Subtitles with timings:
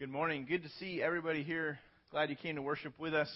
[0.00, 0.44] Good morning.
[0.48, 1.78] Good to see everybody here.
[2.10, 3.28] Glad you came to worship with us.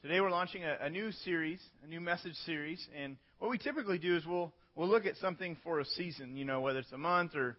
[0.00, 3.98] Today we're launching a, a, new series, a new message series, and what we typically
[3.98, 6.96] do is we'll we'll look at something for a season, you know, whether it's a
[6.96, 7.56] month or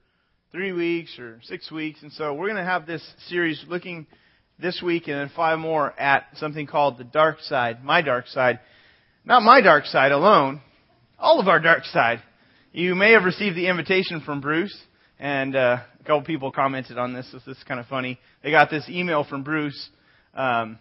[0.53, 4.07] three weeks or six weeks, and so we're going to have this series looking
[4.57, 8.61] this week and then five more at something called the dark side, my dark side,
[9.25, 10.61] not my dark side alone,
[11.19, 12.21] all of our dark side.
[12.71, 14.73] You may have received the invitation from Bruce
[15.19, 17.27] and uh, a couple people commented on this.
[17.31, 18.19] This is kind of funny.
[18.43, 19.89] They got this email from Bruce,
[20.33, 20.79] um,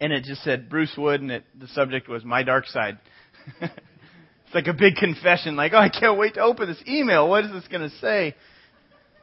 [0.00, 2.98] and it just said Bruce Wood, and it, the subject was my dark side.
[3.60, 7.28] it's like a big confession, like, oh, I can't wait to open this email.
[7.28, 8.34] What is this going to say?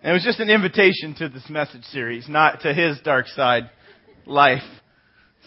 [0.01, 3.69] And it was just an invitation to this message series, not to his dark side
[4.25, 4.63] life.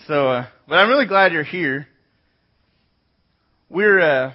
[0.07, 1.87] So, uh, but I'm really glad you're here.
[3.69, 4.33] We're uh,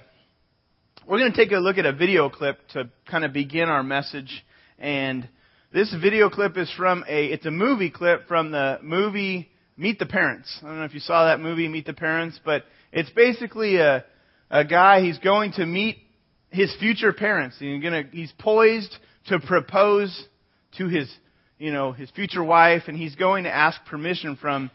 [1.08, 3.84] we're going to take a look at a video clip to kind of begin our
[3.84, 4.46] message.
[4.78, 5.28] And
[5.74, 10.06] this video clip is from a, it's a movie clip from the movie Meet the
[10.06, 10.60] Parents.
[10.62, 14.06] I don't know if you saw that movie, Meet the Parents, but it's basically a,
[14.52, 15.98] a guy, he's going to meet
[16.50, 17.56] his future parents.
[17.58, 18.96] He's gonna, he's poised
[19.28, 20.28] to propose
[20.78, 21.12] to his,
[21.58, 24.70] you know, his future wife, and he's going to ask permission from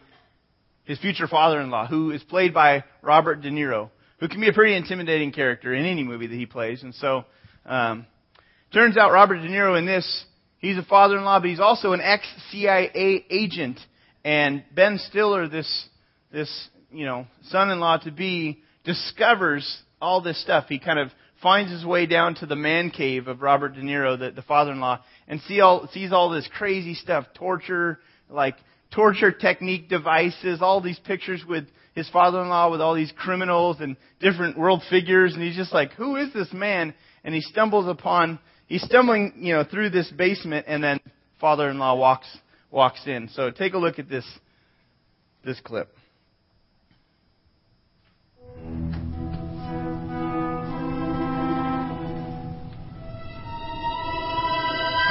[0.84, 4.75] his future father-in-law, who is played by Robert De Niro who can be a pretty
[4.75, 6.83] intimidating character in any movie that he plays.
[6.83, 7.25] And so,
[7.64, 8.06] um,
[8.72, 10.25] turns out Robert De Niro in this,
[10.59, 13.78] he's a father-in-law, but he's also an ex-CIA agent.
[14.25, 15.89] And Ben Stiller, this,
[16.33, 20.67] this, you know, son-in-law to be, discovers all this stuff.
[20.69, 21.11] He kind of
[21.42, 25.00] finds his way down to the man cave of Robert De Niro, the, the father-in-law,
[25.28, 27.98] and see all, sees all this crazy stuff, torture,
[28.31, 28.56] like
[28.97, 34.58] torture technique devices, all these pictures with his father-in-law with all these criminals and different
[34.58, 36.94] world figures, and he's just like, who is this man?
[37.22, 40.98] And he stumbles upon, he's stumbling, you know, through this basement, and then
[41.41, 42.27] father-in-law walks
[42.70, 43.28] walks in.
[43.34, 44.27] So take a look at this
[45.44, 45.92] this clip.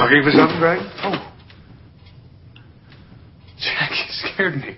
[0.01, 0.79] Looking for something, Greg?
[1.03, 1.25] Oh.
[3.57, 4.77] Jack, you scared me.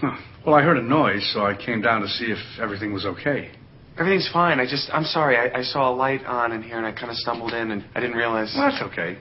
[0.00, 0.16] Huh.
[0.46, 3.50] Well, I heard a noise, so I came down to see if everything was okay.
[3.98, 4.58] Everything's fine.
[4.58, 5.36] I just, I'm sorry.
[5.36, 7.84] I, I saw a light on in here and I kind of stumbled in and
[7.94, 8.52] I didn't realize.
[8.56, 9.18] Well, that's okay.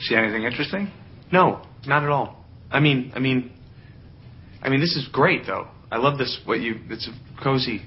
[0.00, 0.90] See anything interesting?
[1.32, 2.44] No, not at all.
[2.72, 3.52] I mean, I mean,
[4.62, 5.68] I mean, this is great though.
[5.92, 6.40] I love this.
[6.44, 6.76] What you?
[6.88, 7.82] It's a cozy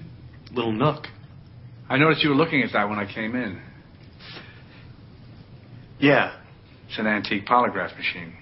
[0.53, 1.05] little nook.
[1.89, 3.61] I noticed you were looking at that when I came in.
[5.99, 6.37] Yeah.
[6.87, 8.33] It's an antique polygraph machine.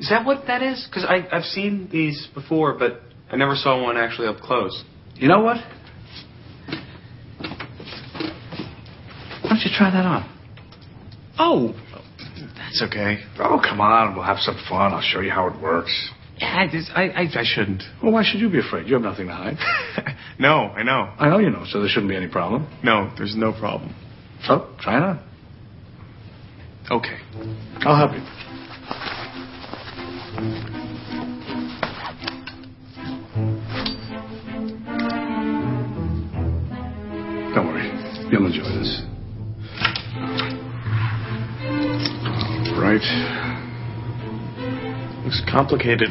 [0.00, 0.88] Is that what that is?
[0.88, 4.82] Because I've seen these before, but I never saw one actually up close.
[5.14, 5.58] You know what?
[9.42, 10.38] Why don't you try that on?
[11.38, 11.74] Oh,
[12.56, 13.18] that's okay.
[13.38, 14.14] Oh, come on.
[14.14, 14.94] We'll have some fun.
[14.94, 16.10] I'll show you how it works.
[16.38, 17.82] Yeah, I, just, I, I, I shouldn't.
[18.02, 18.86] Well, why should you be afraid?
[18.88, 19.58] You have nothing to hide.
[20.38, 21.12] no, I know.
[21.18, 22.66] I know you know, so there shouldn't be any problem.
[22.82, 23.94] No, there's no problem.
[24.44, 25.20] So, try it on.
[26.90, 27.18] Okay.
[27.82, 28.39] I'll help you.
[38.30, 39.02] You'll enjoy this.
[42.70, 43.02] All right.
[45.24, 46.10] Looks complicated.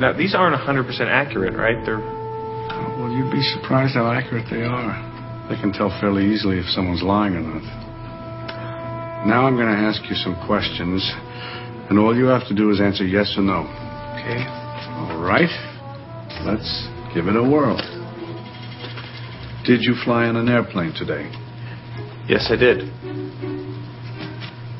[0.00, 1.76] Now, these aren't 100% accurate, right?
[1.84, 1.98] They're.
[1.98, 4.96] Well, you'd be surprised how accurate they are.
[5.50, 7.62] They can tell fairly easily if someone's lying or not.
[9.26, 11.04] Now I'm going to ask you some questions,
[11.90, 13.68] and all you have to do is answer yes or no.
[14.16, 14.40] Okay.
[14.96, 15.50] All right.
[16.46, 17.76] Let's give it a whirl.
[19.64, 21.30] Did you fly on an airplane today?
[22.28, 22.78] Yes, I did.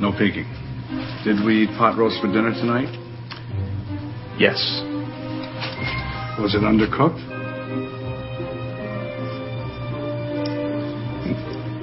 [0.00, 0.48] No peeking.
[1.24, 2.88] Did we eat pot roast for dinner tonight?
[4.38, 4.56] Yes.
[6.40, 7.20] Was it undercooked?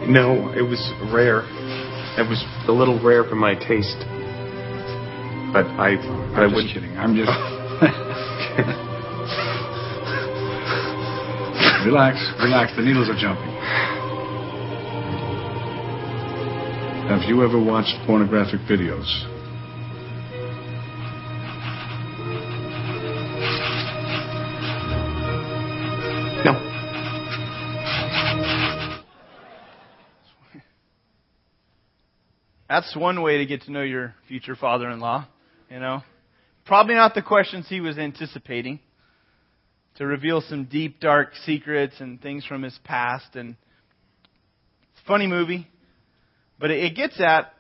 [0.10, 0.82] No, it was
[1.14, 1.44] rare.
[2.18, 3.98] It was a little rare for my taste.
[5.54, 6.74] But I, I'm I just would.
[6.74, 6.98] kidding.
[6.98, 7.30] I'm just.
[11.86, 12.76] relax, relax.
[12.76, 13.52] The needles are jumping.
[17.08, 19.08] Have you ever watched pornographic videos?
[26.44, 26.54] No.
[32.70, 35.28] That's one way to get to know your future father-in-law,
[35.70, 36.02] you know.
[36.66, 38.82] Probably not the questions he was anticipating.
[39.98, 43.36] To reveal some deep, dark secrets and things from his past.
[43.36, 43.56] And
[44.92, 45.68] it's a funny movie,
[46.60, 47.52] but it gets at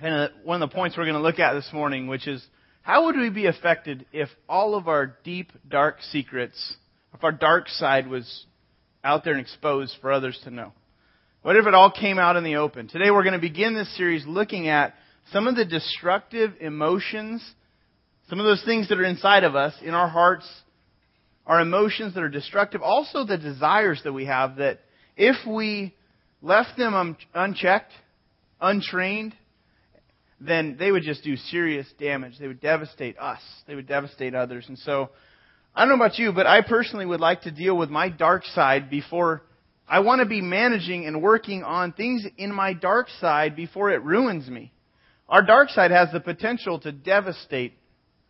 [0.00, 2.44] And uh, one of the points we're going to look at this morning, which is
[2.82, 6.76] how would we be affected if all of our deep, dark secrets,
[7.12, 8.46] if our dark side was
[9.02, 10.72] out there and exposed for others to know?
[11.42, 12.86] What if it all came out in the open?
[12.86, 14.94] Today we're going to begin this series looking at
[15.32, 17.42] some of the destructive emotions,
[18.28, 20.46] some of those things that are inside of us, in our hearts,
[21.46, 24.80] our emotions that are destructive, also the desires that we have that
[25.16, 25.94] if we
[26.42, 27.92] left them unchecked,
[28.60, 29.34] untrained,
[30.40, 32.38] then they would just do serious damage.
[32.38, 33.40] They would devastate us.
[33.66, 34.66] They would devastate others.
[34.68, 35.10] And so,
[35.74, 38.44] I don't know about you, but I personally would like to deal with my dark
[38.44, 39.42] side before
[39.88, 44.02] I want to be managing and working on things in my dark side before it
[44.02, 44.72] ruins me.
[45.28, 47.74] Our dark side has the potential to devastate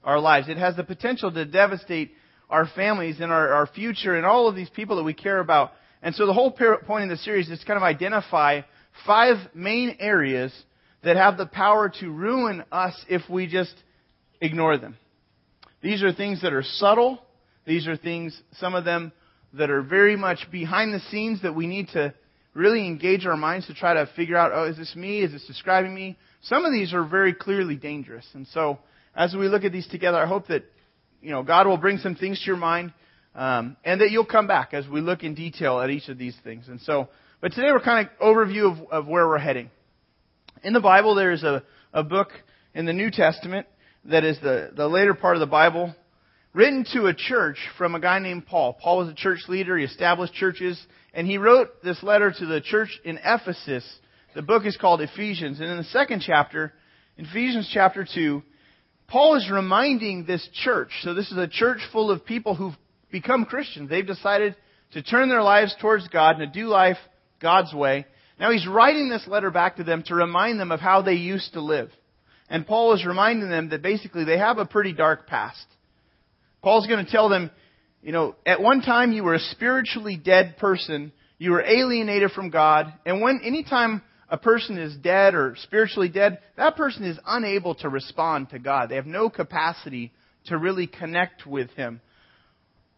[0.04, 0.48] our lives.
[0.48, 2.12] It has the potential to devastate
[2.48, 5.72] our families and our, our future and all of these people that we care about.
[6.02, 8.62] And so the whole point in the series is to kind of identify
[9.06, 10.52] five main areas
[11.02, 13.74] that have the power to ruin us if we just
[14.40, 14.96] ignore them.
[15.82, 17.20] These are things that are subtle.
[17.66, 19.12] These are things, some of them,
[19.54, 22.14] that are very much behind the scenes that we need to
[22.54, 25.20] really engage our minds to try to figure out, oh, is this me?
[25.20, 26.16] Is this describing me?
[26.42, 28.26] Some of these are very clearly dangerous.
[28.34, 28.78] And so,
[29.14, 30.64] as we look at these together, I hope that,
[31.26, 32.92] you know, God will bring some things to your mind,
[33.34, 36.36] um, and that you'll come back as we look in detail at each of these
[36.44, 36.68] things.
[36.68, 37.08] And so,
[37.40, 39.68] but today we're kind of overview of, of where we're heading.
[40.62, 42.28] In the Bible, there is a, a book
[42.74, 43.66] in the New Testament
[44.04, 45.92] that is the, the later part of the Bible,
[46.54, 48.74] written to a church from a guy named Paul.
[48.74, 49.76] Paul was a church leader.
[49.76, 50.80] He established churches,
[51.12, 53.84] and he wrote this letter to the church in Ephesus.
[54.36, 55.58] The book is called Ephesians.
[55.58, 56.72] And in the second chapter,
[57.18, 58.44] Ephesians chapter 2,
[59.08, 60.90] Paul is reminding this church.
[61.02, 62.76] So this is a church full of people who've
[63.10, 63.88] become Christians.
[63.88, 64.56] They've decided
[64.92, 66.98] to turn their lives towards God and to do life
[67.40, 68.06] God's way.
[68.38, 71.52] Now he's writing this letter back to them to remind them of how they used
[71.52, 71.90] to live.
[72.48, 75.64] And Paul is reminding them that basically they have a pretty dark past.
[76.62, 77.50] Paul's going to tell them,
[78.02, 81.12] you know, at one time you were a spiritually dead person.
[81.38, 82.92] You were alienated from God.
[83.04, 87.88] And when, anytime a person is dead or spiritually dead, that person is unable to
[87.88, 88.88] respond to God.
[88.88, 90.12] They have no capacity
[90.46, 92.00] to really connect with Him.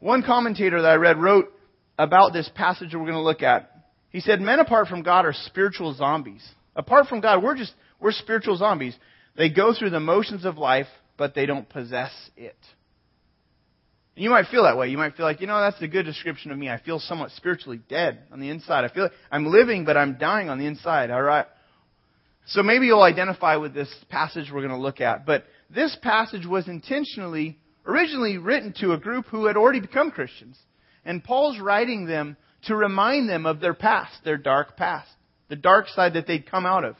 [0.00, 1.52] One commentator that I read wrote
[1.98, 3.70] about this passage we're going to look at.
[4.10, 6.46] He said, Men apart from God are spiritual zombies.
[6.76, 8.96] Apart from God, we're just, we're spiritual zombies.
[9.36, 10.86] They go through the motions of life,
[11.16, 12.56] but they don't possess it.
[14.18, 14.88] You might feel that way.
[14.88, 16.68] You might feel like, you know, that's a good description of me.
[16.68, 18.84] I feel somewhat spiritually dead on the inside.
[18.84, 21.10] I feel like I'm living, but I'm dying on the inside.
[21.10, 21.46] All right.
[22.46, 25.24] So maybe you'll identify with this passage we're going to look at.
[25.24, 30.58] But this passage was intentionally, originally written to a group who had already become Christians.
[31.04, 35.10] And Paul's writing them to remind them of their past, their dark past,
[35.48, 36.96] the dark side that they'd come out of.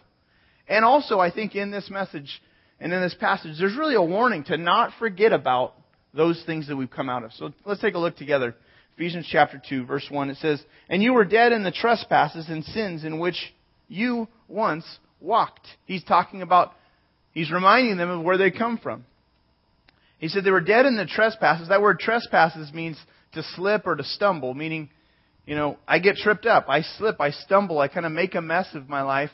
[0.69, 2.41] And also, I think in this message
[2.79, 5.75] and in this passage, there's really a warning to not forget about
[6.19, 7.33] those things that we've come out of.
[7.35, 8.55] So let's take a look together.
[8.97, 12.65] Ephesians chapter 2, verse 1, it says, And you were dead in the trespasses and
[12.65, 13.37] sins in which
[13.87, 14.85] you once
[15.21, 15.65] walked.
[15.87, 16.73] He's talking about,
[17.31, 19.07] he's reminding them of where they come from.
[20.19, 21.69] He said they were dead in the trespasses.
[21.69, 22.99] That word trespasses means
[23.35, 24.91] to slip or to stumble, meaning
[25.47, 26.67] you know, I get tripped up.
[26.69, 27.21] I slip.
[27.21, 27.79] I stumble.
[27.79, 29.31] I kind of make a mess of my life.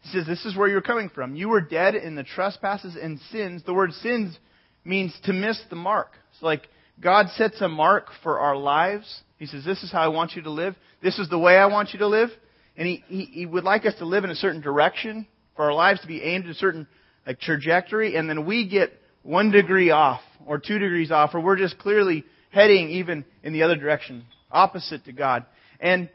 [0.00, 1.36] He says, This is where you're coming from.
[1.36, 3.62] You were dead in the trespasses and sins.
[3.66, 4.38] The word sins
[4.84, 6.12] means to miss the mark.
[6.32, 6.68] It's like
[7.00, 9.22] God sets a mark for our lives.
[9.38, 10.74] He says, This is how I want you to live.
[11.02, 12.30] This is the way I want you to live.
[12.76, 15.74] And he, he, he would like us to live in a certain direction, for our
[15.74, 16.86] lives to be aimed at a certain
[17.26, 18.92] like, trajectory, and then we get
[19.22, 23.62] one degree off, or two degrees off, or we're just clearly heading even in the
[23.62, 25.44] other direction opposite to God.
[25.80, 26.08] And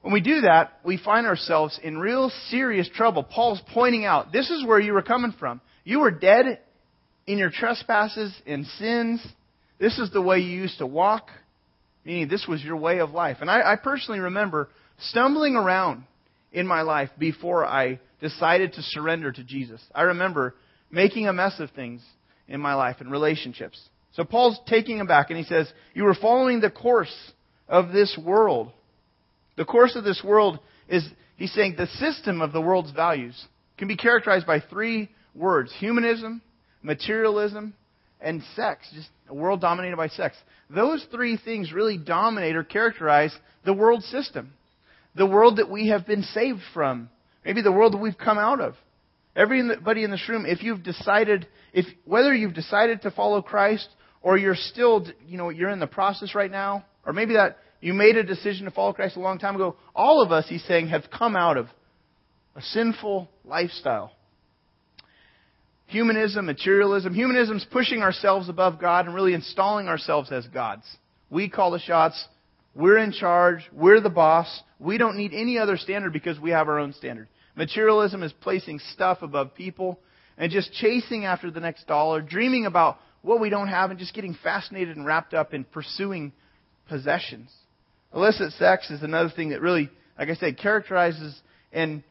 [0.00, 3.22] when we do that, we find ourselves in real serious trouble.
[3.22, 5.60] Paul's pointing out, this is where you were coming from.
[5.84, 6.58] You were dead
[7.26, 9.24] in your trespasses and sins.
[9.78, 11.28] This is the way you used to walk,
[12.04, 13.38] meaning this was your way of life.
[13.40, 16.04] And I, I personally remember stumbling around
[16.52, 19.80] in my life before I decided to surrender to Jesus.
[19.94, 20.54] I remember
[20.90, 22.02] making a mess of things
[22.46, 23.80] in my life and relationships.
[24.14, 27.14] So Paul's taking him back and he says, You were following the course
[27.68, 28.70] of this world.
[29.56, 33.42] The course of this world is, he's saying, the system of the world's values
[33.78, 36.42] can be characterized by three words humanism,
[36.82, 37.74] materialism,
[38.20, 38.86] and sex.
[38.94, 40.36] Just a world dominated by sex.
[40.70, 43.34] Those three things really dominate or characterize
[43.64, 44.52] the world system.
[45.14, 47.10] The world that we have been saved from.
[47.44, 48.74] Maybe the world that we've come out of.
[49.34, 53.88] Everybody in this room, if you've decided, if whether you've decided to follow Christ
[54.20, 57.94] or you're still, you know, you're in the process right now, or maybe that you
[57.94, 59.76] made a decision to follow Christ a long time ago.
[59.94, 61.66] All of us, he's saying, have come out of
[62.54, 64.12] a sinful lifestyle.
[65.92, 67.14] Humanism, materialism.
[67.14, 70.84] Humanism is pushing ourselves above God and really installing ourselves as gods.
[71.30, 72.26] We call the shots.
[72.74, 73.60] We're in charge.
[73.72, 74.62] We're the boss.
[74.80, 77.28] We don't need any other standard because we have our own standard.
[77.54, 80.00] Materialism is placing stuff above people
[80.38, 84.14] and just chasing after the next dollar, dreaming about what we don't have and just
[84.14, 86.32] getting fascinated and wrapped up in pursuing
[86.88, 87.50] possessions.
[88.14, 91.38] Illicit sex is another thing that really, like I said, characterizes
[91.72, 92.02] and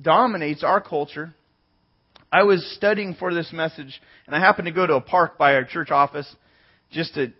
[0.00, 1.34] dominates our culture.
[2.30, 5.54] I was studying for this message, and I happened to go to a park by
[5.54, 6.28] our church office
[6.90, 7.32] just to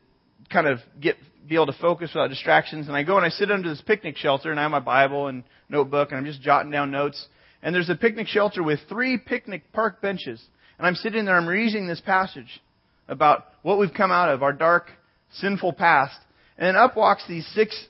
[0.51, 1.17] kind of get
[1.47, 2.89] be able to focus without distractions.
[2.89, 5.29] And I go and I sit under this picnic shelter, and I have my Bible
[5.29, 7.27] and notebook, and I'm just jotting down notes.
[7.63, 10.43] And there's a picnic shelter with three picnic park benches,
[10.79, 12.61] and I'm sitting there, I'm reading this passage
[13.09, 14.91] about what we've come out of, our dark,
[15.33, 16.19] sinful past.
[16.57, 17.87] And up walks these six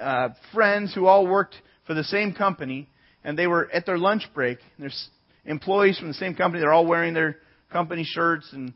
[0.00, 1.54] uh, friends who all worked
[1.86, 2.88] for the same company,
[3.24, 4.58] and they were at their lunch break.
[4.78, 5.08] There's
[5.44, 6.60] employees from the same company.
[6.60, 7.36] They're all wearing their
[7.70, 8.72] company shirts, and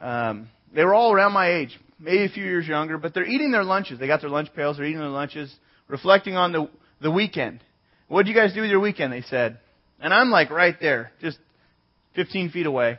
[0.00, 2.98] um, they were all around my age, maybe a few years younger.
[2.98, 3.98] But they're eating their lunches.
[3.98, 4.76] They got their lunch pails.
[4.76, 5.54] They're eating their lunches,
[5.88, 6.68] reflecting on the
[7.00, 7.60] the weekend.
[8.08, 9.12] What did you guys do with your weekend?
[9.12, 9.58] They said,
[10.00, 11.38] and I'm like right there, just
[12.14, 12.98] 15 feet away.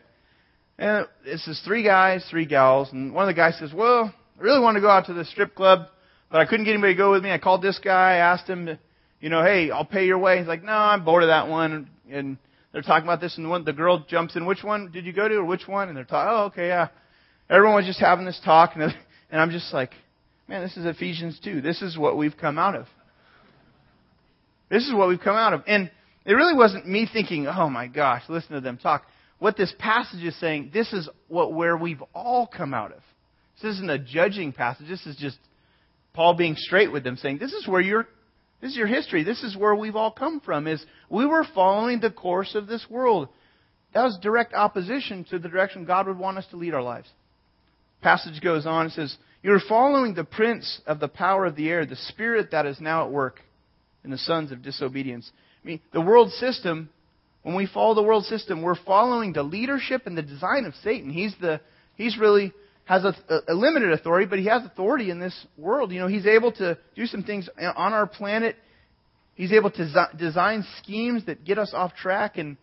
[0.78, 4.42] And this is three guys, three gals, and one of the guys says, "Well, I
[4.44, 5.88] really want to go out to the strip club,
[6.30, 7.32] but I couldn't get anybody to go with me.
[7.32, 8.78] I called this guy, asked him,
[9.22, 11.90] you know, hey, I'll pay your way." He's like, "No, I'm bored of that one."
[12.12, 12.38] And
[12.76, 14.46] they're talking about this, and the, one, the girl jumps in.
[14.46, 15.88] Which one did you go to, or which one?
[15.88, 16.30] And they're talking.
[16.30, 16.90] Oh, okay, yeah.
[17.50, 18.84] Everyone was just having this talk, and,
[19.32, 19.92] and I'm just like,
[20.48, 21.62] man, this is Ephesians 2.
[21.62, 22.88] This is what we've come out of.
[24.70, 25.64] This is what we've come out of.
[25.68, 25.90] And
[26.26, 29.06] it really wasn't me thinking, oh my gosh, listen to them talk
[29.40, 33.02] what this passage is saying, this is what where we've all come out of.
[33.62, 34.88] This isn't a judging passage.
[34.88, 35.38] This is just
[36.14, 38.08] Paul being straight with them, saying, This is where you're
[38.62, 39.24] this is your history.
[39.24, 42.86] This is where we've all come from, is we were following the course of this
[42.90, 43.30] world.
[43.94, 47.08] That was direct opposition to the direction God would want us to lead our lives.
[48.02, 51.86] Passage goes on, it says, You're following the prince of the power of the air,
[51.86, 53.40] the spirit that is now at work
[54.04, 55.32] in the sons of disobedience.
[55.64, 56.90] I mean, the world system
[57.46, 61.12] when we follow the world system, we're following the leadership and the design of Satan.
[61.12, 61.62] He's the
[61.94, 62.52] he's really
[62.86, 63.14] has a,
[63.48, 65.92] a, limited authority, but he has authority in this world.
[65.92, 68.56] You know, he's able to do some things on our planet.
[69.34, 72.58] He's able to design schemes that get us off track and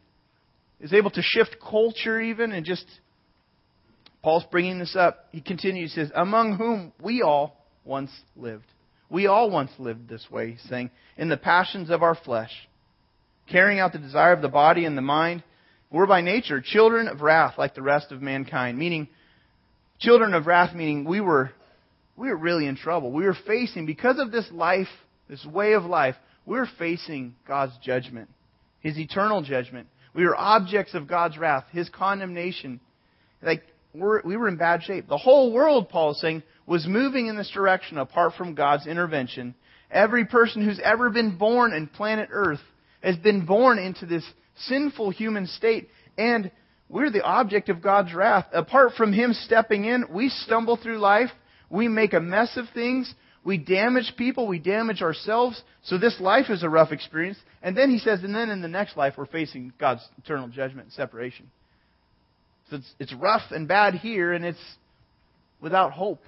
[0.81, 2.87] is able to shift culture even and just
[4.23, 5.26] Paul's bringing this up.
[5.33, 8.64] He continues, says, among whom we all once lived.
[9.11, 12.50] We all once lived this way, he's saying, in the passions of our flesh
[13.50, 15.43] carrying out the desire of the body and the mind.
[15.91, 18.79] We're by nature children of wrath like the rest of mankind.
[18.79, 19.09] Meaning,
[19.99, 21.51] children of wrath meaning we were,
[22.17, 23.13] we were really in trouble.
[23.13, 24.89] We were facing, because of this life,
[25.29, 28.29] this way of life, we were facing God's judgment.
[28.81, 29.89] His eternal judgment.
[30.15, 32.81] We were objects of God's wrath, His condemnation.
[33.41, 33.63] Like,
[33.95, 35.09] we're, we were in bad shape.
[35.09, 39.55] The whole world, Paul is saying, was moving in this direction apart from God's intervention.
[39.91, 42.61] Every person who's ever been born in planet Earth
[43.03, 44.25] has been born into this
[44.57, 46.51] sinful human state, and
[46.93, 48.47] we're the object of God's wrath.
[48.53, 51.31] Apart from Him stepping in, we stumble through life,
[51.71, 55.61] we make a mess of things, we damage people, we damage ourselves.
[55.85, 57.39] So this life is a rough experience.
[57.63, 60.89] And then He says, and then in the next life, we're facing God's eternal judgment
[60.89, 61.51] and separation.
[62.69, 64.63] So it's, it's rough and bad here, and it's
[65.63, 66.23] without hope,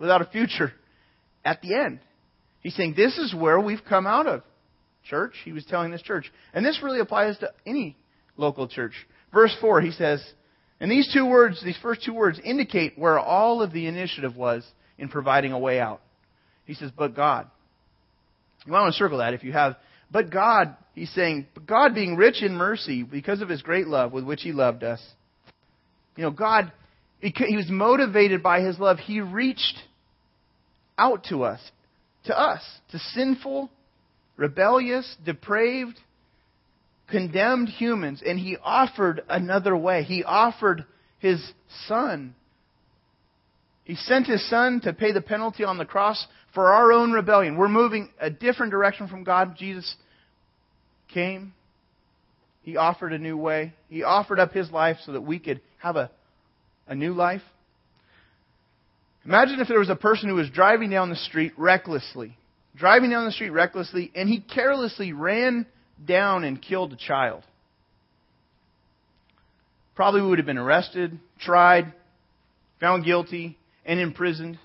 [0.00, 0.72] without a future
[1.44, 2.00] at the end.
[2.60, 4.42] He's saying, this is where we've come out of
[5.08, 5.34] church.
[5.44, 6.32] He was telling this church.
[6.52, 7.96] And this really applies to any
[8.36, 8.92] local church.
[9.36, 10.24] Verse 4, he says,
[10.80, 14.66] and these two words, these first two words, indicate where all of the initiative was
[14.96, 16.00] in providing a way out.
[16.64, 17.46] He says, but God.
[18.64, 19.76] You want to circle that if you have.
[20.10, 24.24] But God, he's saying, God being rich in mercy because of his great love with
[24.24, 25.02] which he loved us.
[26.16, 26.72] You know, God,
[27.20, 28.96] he was motivated by his love.
[28.96, 29.76] He reached
[30.96, 31.60] out to us,
[32.24, 32.62] to us,
[32.92, 33.68] to sinful,
[34.38, 36.00] rebellious, depraved,
[37.08, 40.02] condemned humans, and he offered another way.
[40.02, 40.84] He offered
[41.18, 41.40] his
[41.86, 42.34] son.
[43.84, 47.56] He sent his son to pay the penalty on the cross for our own rebellion.
[47.56, 49.56] We're moving a different direction from God.
[49.56, 49.94] Jesus
[51.12, 51.54] came.
[52.62, 53.74] He offered a new way.
[53.88, 56.10] He offered up his life so that we could have a,
[56.88, 57.42] a new life.
[59.24, 62.36] Imagine if there was a person who was driving down the street recklessly
[62.76, 65.66] driving down the street recklessly, and he carelessly ran
[66.04, 67.42] down and killed a child.
[69.94, 71.92] Probably would have been arrested, tried,
[72.80, 74.58] found guilty, and imprisoned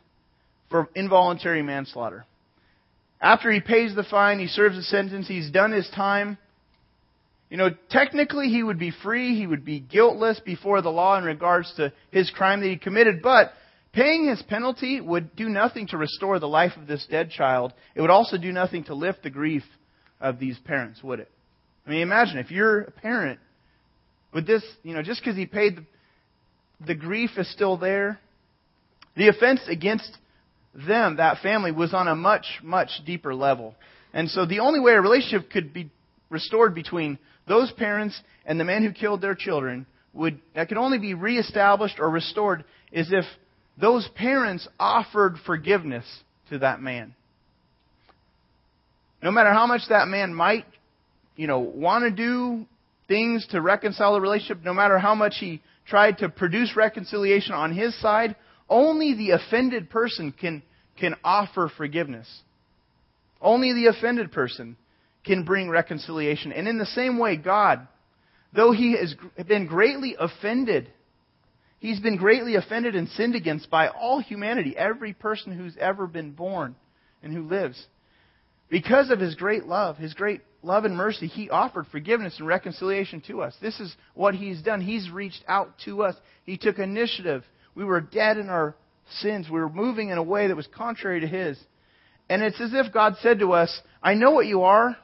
[0.70, 2.26] for involuntary manslaughter.
[3.22, 6.38] After he pays the fine, he serves the sentence, he's done his time.
[7.50, 11.24] You know, technically he would be free, he would be guiltless before the law in
[11.24, 13.52] regards to his crime that he committed, but
[13.94, 17.74] paying his penalty would do nothing to restore the life of this dead child.
[17.94, 19.64] It would also do nothing to lift the grief
[20.22, 21.32] of these parents, would it?
[21.86, 23.40] I mean, imagine if you're a parent,
[24.34, 25.86] would this, you know, just because he paid the,
[26.86, 28.20] the grief is still there.
[29.18, 30.10] The offense against
[30.74, 33.76] them, that family, was on a much, much deeper level.
[34.14, 35.90] And so the only way a relationship could be
[36.30, 40.98] restored between those parents and the man who killed their children would that could only
[40.98, 43.26] be reestablished or restored is if
[43.80, 46.06] those parents offered forgiveness
[46.50, 47.16] to that man.
[49.22, 50.66] No matter how much that man might,
[51.36, 52.66] you know, want to do
[53.08, 57.74] things to reconcile the relationship, no matter how much he tried to produce reconciliation on
[57.74, 58.36] his side,
[58.70, 60.64] only the offended person can,
[61.00, 62.28] can offer forgiveness.
[63.42, 64.78] Only the offended person
[65.26, 66.52] can bring reconciliation.
[66.52, 67.88] And in the same way, God,
[68.54, 69.16] though he has
[69.48, 70.90] been greatly offended,
[71.80, 76.32] he's been greatly offended and sinned against by all humanity, every person who's ever been
[76.32, 76.76] born
[77.22, 77.86] and who lives.
[78.72, 83.22] Because of his great love, his great love and mercy, he offered forgiveness and reconciliation
[83.28, 83.54] to us.
[83.62, 84.80] This is what he's done.
[84.80, 86.16] He's reached out to us.
[86.46, 87.44] He took initiative.
[87.76, 88.76] We were dead in our
[89.20, 89.50] sins.
[89.50, 91.60] We were moving in a way that was contrary to his.
[92.30, 94.96] And it's as if God said to us, I know what you are,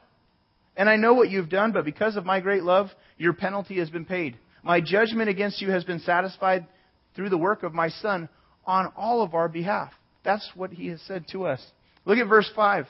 [0.74, 3.90] and I know what you've done, but because of my great love, your penalty has
[3.90, 4.38] been paid.
[4.62, 6.66] My judgment against you has been satisfied
[7.14, 8.30] through the work of my Son
[8.64, 9.92] on all of our behalf.
[10.24, 11.62] That's what he has said to us.
[12.06, 12.86] Look at verse 5.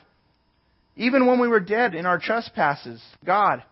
[0.99, 3.63] Even when we were dead in our trespasses, God,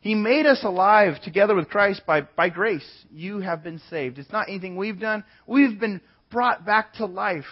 [0.00, 2.88] He made us alive together with Christ by, by grace.
[3.12, 4.18] You have been saved.
[4.18, 5.24] It's not anything we've done.
[5.48, 6.00] We've been
[6.30, 7.44] brought back to life.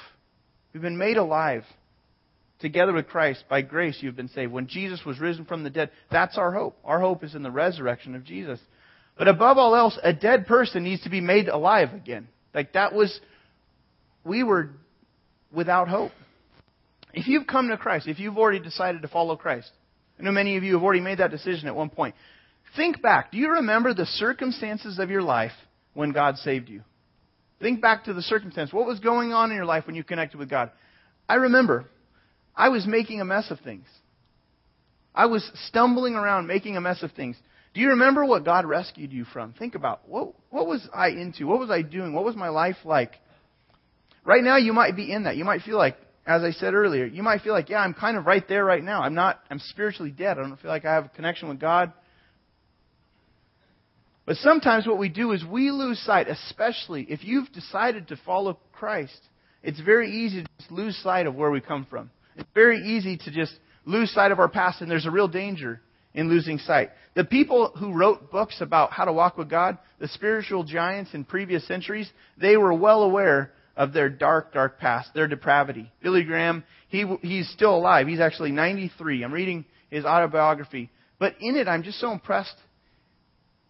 [0.72, 1.64] We've been made alive
[2.60, 4.52] together with Christ, by grace you've been saved.
[4.52, 6.76] When Jesus was risen from the dead, that's our hope.
[6.84, 8.60] Our hope is in the resurrection of Jesus.
[9.16, 12.28] But above all else, a dead person needs to be made alive again.
[12.54, 13.20] Like that was,
[14.25, 14.70] we were
[15.52, 16.12] without hope.
[17.12, 19.71] If you've come to Christ, if you've already decided to follow Christ,
[20.18, 22.14] I know many of you have already made that decision at one point.
[22.77, 23.33] Think back.
[23.33, 25.53] Do you remember the circumstances of your life
[25.94, 26.83] when God saved you?
[27.61, 28.73] Think back to the circumstance.
[28.73, 30.71] What was going on in your life when you connected with God?
[31.29, 31.87] I remember
[32.55, 33.87] I was making a mess of things.
[35.14, 37.37] I was stumbling around making a mess of things.
[37.75, 39.53] Do you remember what God rescued you from?
[39.53, 41.47] Think about what what was I into?
[41.47, 42.12] What was I doing?
[42.12, 43.12] What was my life like?
[44.25, 45.37] Right now you might be in that.
[45.37, 45.97] You might feel like
[46.29, 48.85] as I said earlier, you might feel like, yeah, I'm kind of right there right
[48.85, 49.01] now.
[49.01, 50.38] I'm not I'm spiritually dead.
[50.38, 51.91] I don't feel like I have a connection with God.
[54.27, 58.59] But sometimes what we do is we lose sight, especially if you've decided to follow
[58.73, 59.19] Christ.
[59.62, 62.11] It's very easy to just lose sight of where we come from.
[62.37, 65.81] It's very easy to just lose sight of our past, and there's a real danger
[66.12, 66.91] in losing sight.
[67.14, 71.25] The people who wrote books about how to walk with God, the spiritual giants in
[71.25, 75.91] previous centuries, they were well aware of their dark, dark past, their depravity.
[76.03, 78.09] Billy Graham, he, he's still alive.
[78.09, 79.23] He's actually 93.
[79.23, 80.91] I'm reading his autobiography.
[81.21, 82.57] But in it, I'm just so impressed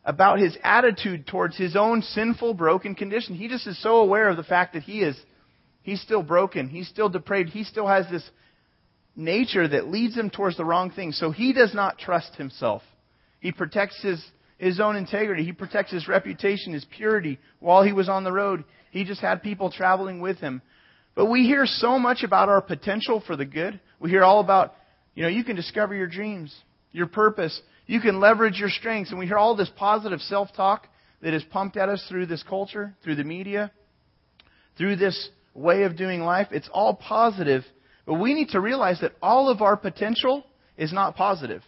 [0.07, 3.35] about his attitude towards his own sinful, broken condition.
[3.35, 5.14] He just is so aware of the fact that he is,
[5.83, 6.71] he's still broken.
[6.71, 7.51] He's still depraved.
[7.51, 8.29] He still has this
[9.14, 11.12] nature that leads him towards the wrong thing.
[11.12, 12.81] So he does not trust himself.
[13.40, 14.25] He protects his,
[14.57, 15.44] his own integrity.
[15.44, 17.38] He protects his reputation, his purity.
[17.61, 20.62] While he was on the road, he just had people traveling with him.
[21.14, 23.81] But we hear so much about our potential for the good.
[24.01, 24.74] We hear all about,
[25.14, 26.55] you know, you can discover your dreams,
[26.92, 27.61] your purpose.
[27.87, 29.11] You can leverage your strengths.
[29.11, 30.87] And we hear all this positive self-talk
[31.22, 33.72] that is pumped at us through this culture, through the media,
[34.77, 36.48] through this way of doing life.
[36.53, 37.64] It's all positive
[38.09, 40.42] but we need to realize that all of our potential
[40.79, 41.62] is not positive.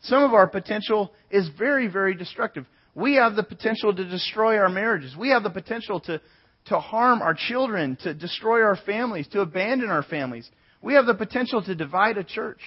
[0.00, 2.64] Some of our potential is very, very destructive.
[2.94, 5.16] We have the potential to destroy our marriages.
[5.16, 6.20] We have the potential to,
[6.66, 10.48] to harm our children, to destroy our families, to abandon our families.
[10.82, 12.60] We have the potential to divide a church.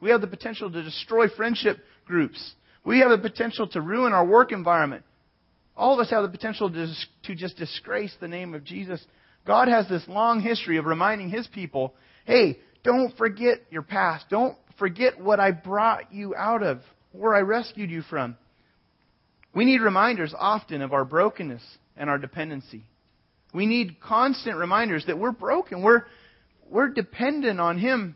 [0.00, 2.54] We have the potential to destroy friendship groups.
[2.84, 5.04] We have the potential to ruin our work environment.
[5.76, 6.92] All of us have the potential to,
[7.24, 9.04] to just disgrace the name of Jesus
[9.46, 14.26] God has this long history of reminding His people, hey, don't forget your past.
[14.30, 16.80] Don't forget what I brought you out of,
[17.12, 18.36] where I rescued you from.
[19.54, 21.62] We need reminders often of our brokenness
[21.96, 22.84] and our dependency.
[23.52, 25.82] We need constant reminders that we're broken.
[25.82, 26.04] We're,
[26.68, 28.14] we're dependent on Him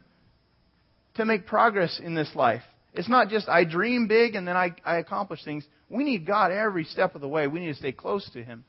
[1.17, 2.63] to make progress in this life.
[2.93, 5.65] It's not just I dream big and then I, I accomplish things.
[5.89, 7.47] We need God every step of the way.
[7.47, 8.65] We need to stay close to Him.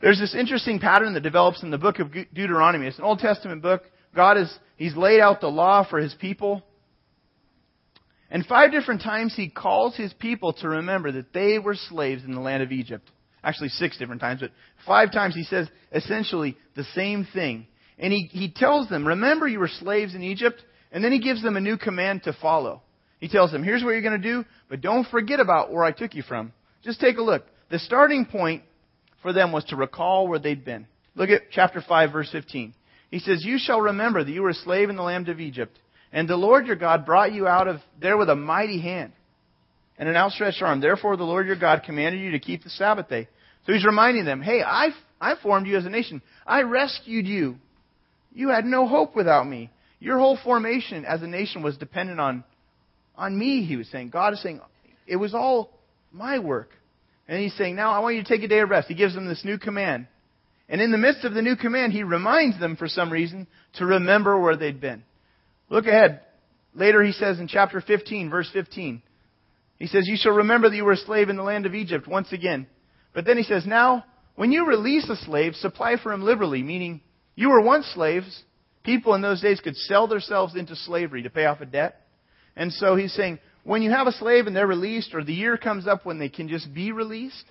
[0.00, 2.86] There's this interesting pattern that develops in the book of Deuteronomy.
[2.86, 3.82] It's an Old Testament book.
[4.14, 6.62] God is, He's laid out the law for His people.
[8.32, 12.32] And five different times he calls his people to remember that they were slaves in
[12.32, 13.08] the land of Egypt.
[13.44, 14.52] Actually, six different times, but
[14.86, 17.66] five times he says essentially the same thing.
[17.98, 21.42] And he, he tells them, remember you were slaves in Egypt, and then he gives
[21.42, 22.80] them a new command to follow.
[23.20, 25.92] He tells them, here's what you're going to do, but don't forget about where I
[25.92, 26.54] took you from.
[26.82, 27.44] Just take a look.
[27.70, 28.62] The starting point
[29.20, 30.86] for them was to recall where they'd been.
[31.14, 32.72] Look at chapter 5, verse 15.
[33.10, 35.78] He says, You shall remember that you were a slave in the land of Egypt,
[36.12, 39.12] and the Lord your God brought you out of there with a mighty hand
[39.98, 40.80] and an outstretched arm.
[40.80, 43.28] Therefore, the Lord your God commanded you to keep the Sabbath day.
[43.66, 46.20] So he's reminding them, Hey, I, I formed you as a nation.
[46.46, 47.56] I rescued you.
[48.34, 49.70] You had no hope without me.
[50.00, 52.44] Your whole formation as a nation was dependent on,
[53.16, 54.10] on me, he was saying.
[54.10, 54.60] God is saying,
[55.06, 55.70] it was all
[56.10, 56.70] my work.
[57.28, 58.88] And he's saying, now I want you to take a day of rest.
[58.88, 60.08] He gives them this new command.
[60.68, 63.86] And in the midst of the new command, he reminds them, for some reason, to
[63.86, 65.04] remember where they'd been.
[65.72, 66.20] Look ahead.
[66.74, 69.02] Later he says in chapter 15, verse 15,
[69.78, 72.06] he says, You shall remember that you were a slave in the land of Egypt
[72.06, 72.66] once again.
[73.14, 74.04] But then he says, Now,
[74.34, 77.00] when you release a slave, supply for him liberally, meaning
[77.34, 78.42] you were once slaves.
[78.84, 82.02] People in those days could sell themselves into slavery to pay off a debt.
[82.54, 85.56] And so he's saying, when you have a slave and they're released, or the year
[85.56, 87.44] comes up when they can just be released,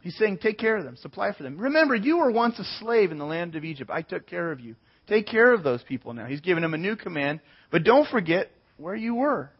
[0.00, 1.58] He's saying, take care of them, supply for them.
[1.58, 3.88] Remember, you were once a slave in the land of Egypt.
[3.88, 4.74] I took care of you.
[5.08, 6.26] Take care of those people now.
[6.26, 9.50] He's given them a new command, but don't forget where you were.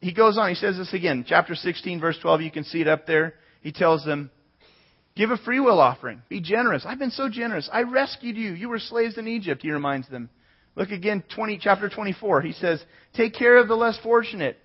[0.00, 2.88] He goes on, he says this again, chapter 16, verse 12, you can see it
[2.88, 3.34] up there.
[3.62, 4.30] He tells them,
[5.16, 6.22] Give a free will offering.
[6.28, 6.84] Be generous.
[6.86, 7.68] I've been so generous.
[7.72, 8.52] I rescued you.
[8.52, 10.30] You were slaves in Egypt, he reminds them.
[10.76, 12.42] Look again, 20, chapter 24.
[12.42, 12.82] He says,
[13.14, 14.56] Take care of the less fortunate.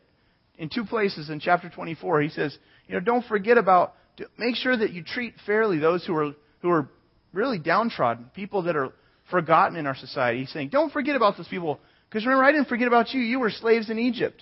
[0.58, 3.96] In two places in chapter 24, he says, You know, don't forget about
[4.38, 6.90] make sure that you treat fairly those who are, who are
[7.34, 8.94] really downtrodden, people that are
[9.30, 10.42] forgotten in our society.
[10.42, 11.80] He's saying, don't forget about those people.
[12.10, 13.22] Because remember, I didn't forget about you.
[13.22, 14.42] You were slaves in Egypt.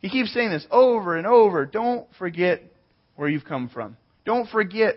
[0.00, 1.66] He keeps saying this over and over.
[1.66, 2.62] Don't forget
[3.16, 3.96] where you've come from.
[4.24, 4.96] Don't forget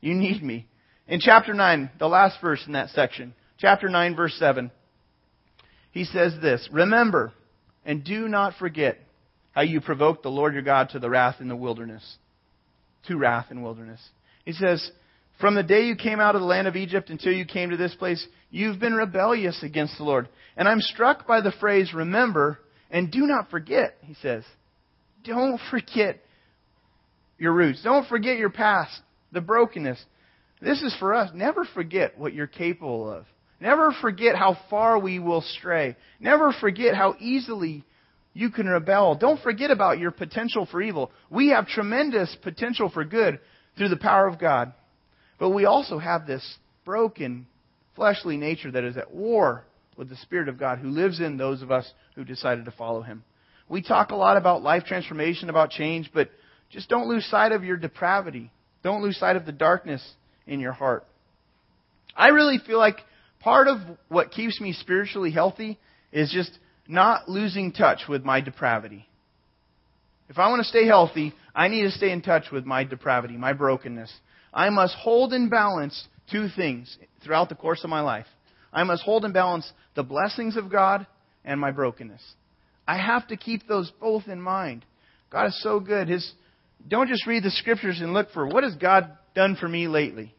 [0.00, 0.66] you need me.
[1.08, 4.70] In chapter 9, the last verse in that section, chapter 9, verse 7,
[5.92, 7.32] he says this Remember
[7.84, 8.98] and do not forget
[9.52, 12.18] how you provoked the Lord your God to the wrath in the wilderness
[13.06, 14.00] to wrath and wilderness.
[14.44, 14.90] He says,
[15.40, 17.76] From the day you came out of the land of Egypt until you came to
[17.76, 20.28] this place, you've been rebellious against the Lord.
[20.56, 22.58] And I'm struck by the phrase, remember,
[22.90, 24.44] and do not forget, he says.
[25.24, 26.20] Don't forget
[27.38, 27.82] your roots.
[27.82, 28.98] Don't forget your past,
[29.32, 30.02] the brokenness.
[30.62, 31.30] This is for us.
[31.34, 33.26] Never forget what you're capable of.
[33.60, 35.96] Never forget how far we will stray.
[36.20, 37.84] Never forget how easily
[38.32, 39.16] you can rebel.
[39.16, 41.10] Don't forget about your potential for evil.
[41.30, 43.40] We have tremendous potential for good
[43.76, 44.72] through the power of God.
[45.38, 47.46] But we also have this broken,
[47.94, 49.64] fleshly nature that is at war
[49.96, 53.02] with the Spirit of God who lives in those of us who decided to follow
[53.02, 53.24] Him.
[53.68, 56.30] We talk a lot about life transformation, about change, but
[56.70, 58.50] just don't lose sight of your depravity.
[58.82, 60.02] Don't lose sight of the darkness
[60.46, 61.04] in your heart.
[62.14, 62.98] I really feel like
[63.40, 65.78] part of what keeps me spiritually healthy
[66.12, 66.56] is just
[66.88, 69.08] not losing touch with my depravity.
[70.28, 73.36] If I want to stay healthy, I need to stay in touch with my depravity,
[73.36, 74.12] my brokenness.
[74.56, 78.26] I must hold in balance two things throughout the course of my life.
[78.72, 81.06] I must hold in balance the blessings of God
[81.44, 82.22] and my brokenness.
[82.88, 84.84] I have to keep those both in mind.
[85.30, 86.08] God is so good.
[86.08, 86.32] His,
[86.88, 90.34] don't just read the scriptures and look for what has God done for me lately?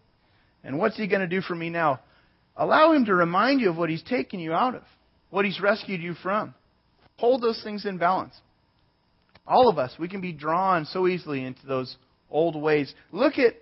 [0.63, 1.99] And what's He going to do for me now?
[2.55, 4.83] Allow Him to remind you of what He's taken you out of
[5.29, 6.53] what He's rescued you from.
[7.17, 8.33] Hold those things in balance.
[9.45, 11.95] All of us, we can be drawn so easily into those
[12.29, 12.93] old ways.
[13.11, 13.55] Look at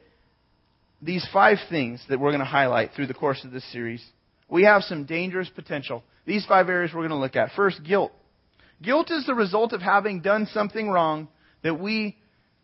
[1.02, 4.04] these five things that we're going to highlight through the course of this series.
[4.50, 6.04] We have some dangerous potential.
[6.26, 7.52] These five areas we're going to look at.
[7.56, 8.12] First, guilt.
[8.82, 11.28] Guilt is the result of having done something wrong
[11.64, 12.18] that we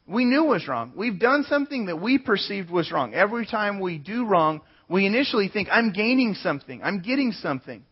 [0.08, 0.94] we knew was wrong.
[0.96, 3.14] We've done something that we perceived was wrong.
[3.14, 6.82] Every time we do wrong, we initially think, I'm gaining something.
[6.84, 7.84] I'm getting something.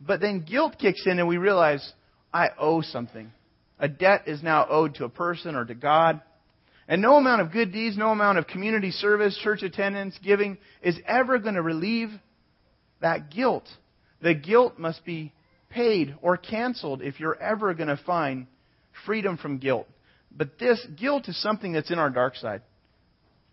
[0.00, 1.92] But then guilt kicks in and we realize,
[2.32, 3.30] I owe something.
[3.78, 6.22] A debt is now owed to a person or to God.
[6.90, 10.98] And no amount of good deeds, no amount of community service, church attendance, giving is
[11.06, 12.10] ever going to relieve
[13.00, 13.68] that guilt.
[14.20, 15.32] The guilt must be
[15.70, 18.48] paid or canceled if you're ever going to find
[19.06, 19.86] freedom from guilt.
[20.36, 22.62] But this guilt is something that's in our dark side.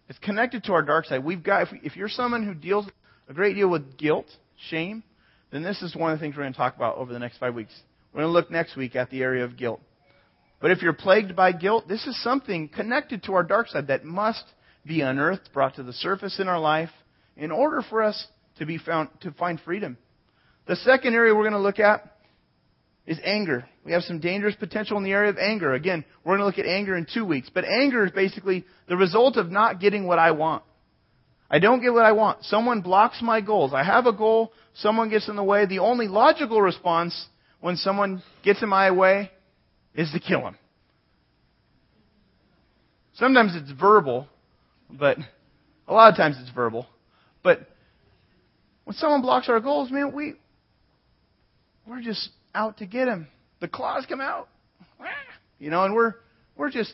[0.10, 1.24] It's connected to our dark side.
[1.24, 2.88] We've got, if, if you're someone who deals
[3.30, 4.26] a great deal with guilt,
[4.72, 5.04] shame,
[5.52, 7.38] then this is one of the things we're going to talk about over the next
[7.38, 7.74] five weeks.
[8.12, 9.80] We're going to look next week at the area of guilt.
[10.60, 14.04] But if you're plagued by guilt, this is something connected to our dark side that
[14.04, 14.44] must
[14.86, 16.90] be unearthed, brought to the surface in our life,
[17.36, 19.98] in order for us to be found to find freedom.
[20.66, 22.12] The second area we're going to look at
[23.06, 23.66] is anger.
[23.86, 25.74] We have some dangerous potential in the area of anger.
[25.74, 27.50] Again, we're going to look at anger in two weeks.
[27.54, 30.64] But anger is basically the result of not getting what I want.
[31.50, 32.44] I don't get what I want.
[32.44, 33.74] Someone blocks my goals.
[33.74, 34.52] I have a goal.
[34.74, 35.66] Someone gets in the way.
[35.66, 37.28] The only logical response
[37.62, 39.32] when someone gets in my way
[39.96, 40.58] is to kill him.
[43.16, 44.28] Sometimes it's verbal,
[44.92, 45.18] but
[45.88, 46.86] a lot of times it's verbal.
[47.44, 47.62] But
[48.84, 50.36] when someone blocks our goals, man, we
[51.88, 53.28] we're just out to get him.
[53.60, 54.50] The claws come out.
[55.60, 56.14] You know, and we're
[56.56, 56.94] we're just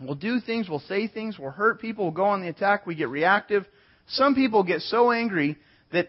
[0.00, 2.94] we'll do things, we'll say things, we'll hurt people, we'll go on the attack, we
[2.94, 3.66] get reactive.
[4.08, 5.58] Some people get so angry
[5.92, 6.08] that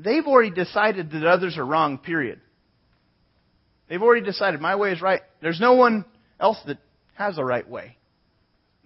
[0.00, 2.40] they've already decided that others are wrong, period.
[3.92, 5.20] They've already decided my way is right.
[5.42, 6.06] There's no one
[6.40, 6.78] else that
[7.12, 7.98] has a right way.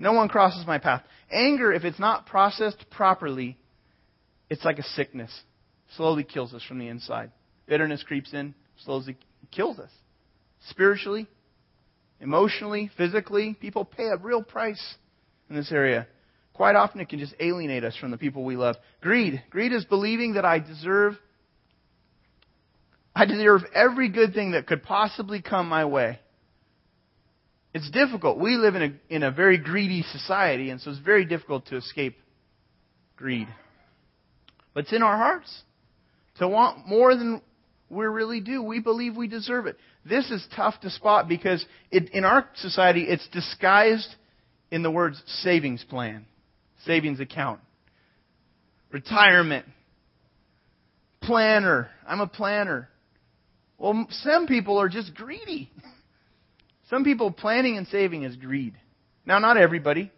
[0.01, 1.05] No one crosses my path.
[1.31, 3.57] Anger, if it's not processed properly,
[4.51, 5.31] it's like a sickness.
[5.97, 7.31] Slowly kills us from the inside.
[7.69, 9.17] Bitterness creeps in, slowly
[9.53, 9.93] kills us.
[10.71, 11.29] Spiritually,
[12.21, 14.97] emotionally, physically, people pay a real price
[15.49, 16.09] in this area.
[16.53, 18.75] Quite often it can just alienate us from the people we love.
[19.03, 19.41] Greed.
[19.51, 21.17] Greed is believing that I deserve
[23.17, 26.21] I deserve every good thing that could possibly come my way.
[27.73, 28.39] It's difficult.
[28.39, 31.79] We live in a, in a very greedy society, and so it's very difficult to
[31.79, 32.19] escape
[33.17, 33.49] greed.
[34.75, 35.63] But it's in our hearts
[36.41, 37.41] to want more than
[37.89, 38.63] we really do.
[38.63, 39.79] We believe we deserve it.
[40.05, 44.15] This is tough to spot because it, in our society, it's disguised
[44.71, 46.27] in the words savings plan,
[46.85, 47.61] savings account,
[48.93, 49.65] retirement,
[51.23, 51.89] planner.
[52.07, 52.91] I'm a planner.
[53.79, 55.71] Well, some people are just greedy.
[56.89, 58.75] Some people planning and saving is greed.
[59.27, 60.13] Now, not everybody.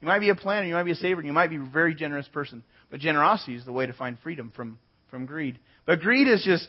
[0.00, 1.94] You might be a planner, you might be a saver, you might be a very
[1.94, 2.62] generous person.
[2.90, 4.78] But generosity is the way to find freedom from,
[5.10, 5.58] from greed.
[5.84, 6.68] But greed is just,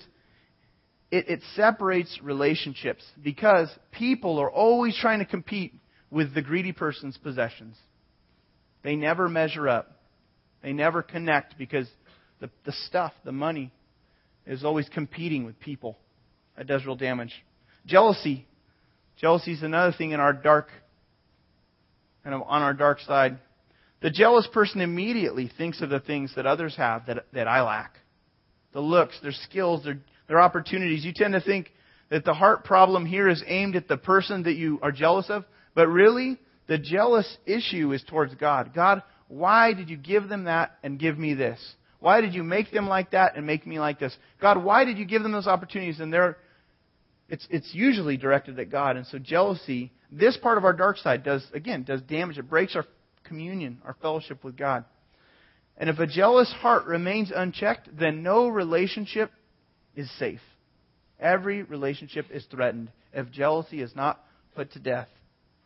[1.12, 5.74] it, it separates relationships because people are always trying to compete
[6.10, 7.76] with the greedy person's possessions.
[8.84, 9.92] They never measure up.
[10.64, 11.88] They never connect because
[12.40, 13.72] the, the stuff, the money,
[14.46, 15.98] is always competing with people.
[16.58, 17.34] That does real damage.
[17.86, 18.48] Jealousy
[19.18, 20.70] Jealousy is another thing in our dark,
[22.24, 23.40] kind of on our dark side.
[24.02, 27.96] The jealous person immediately thinks of the things that others have that, that I lack.
[28.74, 31.04] The looks, their skills, their, their opportunities.
[31.04, 31.72] You tend to think
[32.12, 35.46] that the heart problem here is aimed at the person that you are jealous of,
[35.74, 38.72] but really, the jealous issue is towards God.
[38.76, 41.60] God, why did you give them that and give me this?
[42.00, 44.16] Why did you make them like that and make me like this?
[44.40, 46.38] God, why did you give them those opportunities and they're
[47.30, 48.98] it's, it's usually directed at God.
[48.98, 52.38] And so jealousy, this part of our dark side does, again, does damage.
[52.38, 52.86] It breaks our
[53.26, 54.86] communion, our fellowship with God.
[55.78, 59.32] And if a jealous heart remains unchecked, then no relationship
[59.96, 60.40] is safe.
[61.20, 64.24] Every relationship is threatened if jealousy is not
[64.56, 65.08] put to death.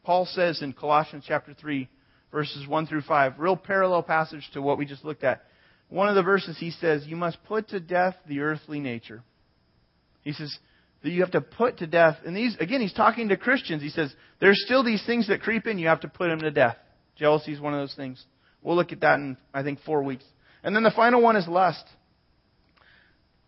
[0.03, 1.87] Paul says in Colossians chapter 3,
[2.31, 5.43] verses 1 through 5, real parallel passage to what we just looked at.
[5.89, 9.21] One of the verses he says, You must put to death the earthly nature.
[10.23, 10.57] He says,
[11.03, 12.17] that you have to put to death.
[12.25, 13.81] And these, again, he's talking to Christians.
[13.81, 16.51] He says, there's still these things that creep in, you have to put them to
[16.51, 16.77] death.
[17.15, 18.23] Jealousy is one of those things.
[18.61, 20.23] We'll look at that in, I think, four weeks.
[20.63, 21.83] And then the final one is lust.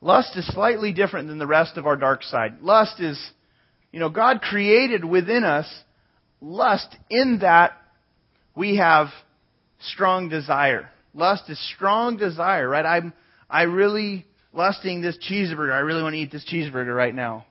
[0.02, 2.62] Lust is slightly different than the rest of our dark side.
[2.62, 3.20] Lust is,
[3.92, 5.68] you know, God created within us
[6.42, 7.72] lust in that
[8.56, 9.08] we have
[9.80, 10.90] strong desire.
[11.14, 12.86] Lust is strong desire, right?
[12.86, 13.14] I'm,
[13.50, 15.74] I really lusting this cheeseburger.
[15.74, 17.46] I really want to eat this cheeseburger right now.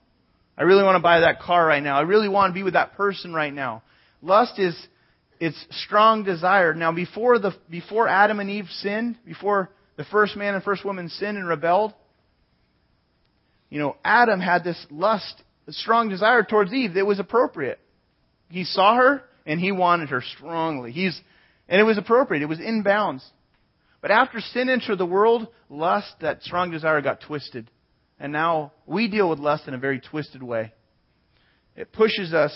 [0.57, 1.99] I really want to buy that car right now.
[1.99, 3.83] I really want to be with that person right now.
[4.23, 4.77] Lust is
[5.41, 6.75] it's strong desire.
[6.75, 11.09] Now before the before Adam and Eve sinned, before the first man and first woman
[11.09, 11.93] sinned and rebelled,
[13.69, 17.81] you know, Adam had this lust, strong desire towards Eve that was appropriate.
[18.51, 20.93] He saw her and he wanted her strongly.
[20.93, 21.21] He's
[21.69, 22.43] and it was appropriate.
[22.43, 23.29] It was in bounds.
[24.03, 27.71] But after sin entered the world, lust, that strong desire, got twisted.
[28.19, 30.73] And now we deal with lust in a very twisted way.
[31.77, 32.53] It pushes us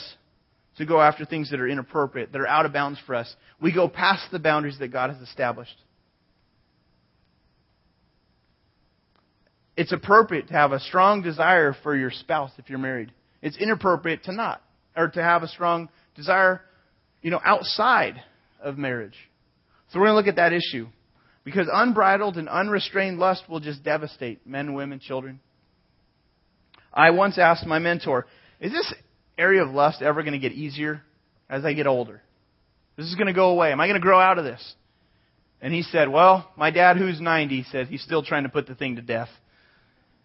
[0.77, 3.35] to go after things that are inappropriate, that are out of bounds for us.
[3.63, 5.77] We go past the boundaries that God has established.
[9.77, 13.13] It's appropriate to have a strong desire for your spouse if you're married.
[13.41, 14.63] It's inappropriate to not,
[14.97, 16.63] or to have a strong desire,
[17.23, 18.23] you know, outside
[18.61, 19.17] of marriage.
[19.91, 20.89] So we're going to look at that issue.
[21.47, 25.39] Because unbridled and unrestrained lust will just devastate men, women, children.
[26.93, 28.27] I once asked my mentor,
[28.59, 28.93] is this
[29.39, 31.03] area of lust ever going to get easier
[31.49, 32.21] as I get older?
[32.97, 33.71] This is going to go away.
[33.71, 34.75] Am I going to grow out of this?
[35.61, 38.75] And he said, well, my dad who's 90 says he's still trying to put the
[38.75, 39.29] thing to death.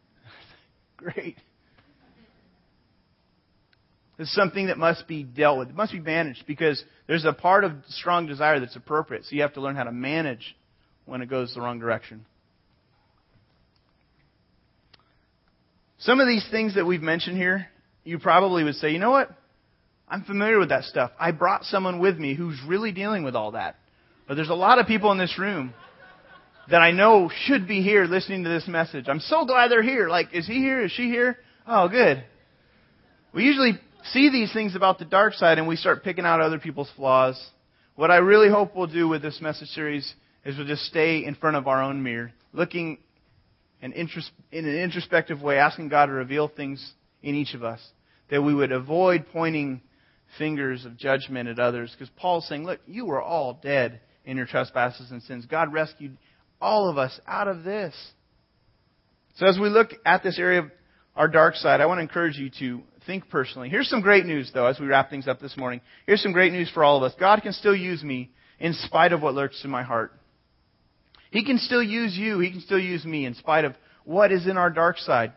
[0.97, 1.38] Great.
[4.17, 5.69] It's something that must be dealt with.
[5.69, 9.25] It must be managed because there's a part of strong desire that's appropriate.
[9.25, 10.55] So you have to learn how to manage
[11.06, 12.26] when it goes the wrong direction.
[16.00, 17.68] Some of these things that we've mentioned here,
[18.04, 19.30] you probably would say, you know what?
[20.08, 21.12] I'm familiar with that stuff.
[21.20, 23.76] I brought someone with me who's really dealing with all that.
[24.28, 25.74] But there's a lot of people in this room
[26.70, 29.06] that I know should be here listening to this message.
[29.08, 30.10] I'm so glad they're here.
[30.10, 30.84] Like, is he here?
[30.84, 31.38] Is she here?
[31.68, 32.24] Oh, good.
[33.34, 36.60] We usually see these things about the dark side and we start picking out other
[36.60, 37.42] people's flaws.
[37.96, 40.12] What I really hope we'll do with this message series
[40.45, 42.97] is we'll just stay in front of our own mirror, looking
[43.82, 47.80] in, in an introspective way, asking God to reveal things in each of us,
[48.30, 49.82] that we would avoid pointing
[50.38, 51.91] fingers of judgment at others.
[51.91, 55.45] Because Paul's saying, look, you were all dead in your trespasses and sins.
[55.45, 56.17] God rescued
[56.60, 57.95] all of us out of this.
[59.36, 60.71] So as we look at this area of
[61.15, 63.69] our dark side, I want to encourage you to think personally.
[63.69, 65.82] Here's some great news, though, as we wrap things up this morning.
[66.06, 67.13] Here's some great news for all of us.
[67.19, 70.13] God can still use me in spite of what lurks in my heart.
[71.32, 72.39] He can still use you.
[72.39, 75.34] He can still use me in spite of what is in our dark side.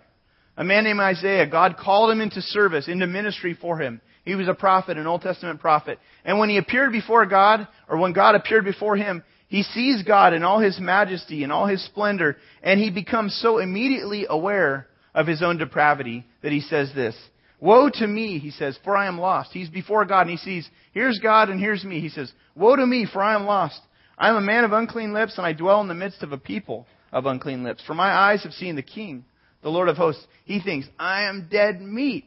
[0.57, 4.01] A man named Isaiah, God called him into service, into ministry for him.
[4.25, 5.99] He was a prophet, an Old Testament prophet.
[6.25, 10.33] And when he appeared before God, or when God appeared before him, he sees God
[10.33, 15.27] in all his majesty and all his splendor, and he becomes so immediately aware of
[15.27, 17.15] his own depravity that he says this.
[17.61, 19.51] Woe to me, he says, for I am lost.
[19.53, 22.01] He's before God and he sees, here's God and here's me.
[22.01, 23.81] He says, Woe to me, for I am lost.
[24.17, 26.39] I am a man of unclean lips, and I dwell in the midst of a
[26.39, 27.83] people of unclean lips.
[27.87, 29.25] For my eyes have seen the King,
[29.63, 30.25] the Lord of hosts.
[30.45, 32.25] He thinks, I am dead meat.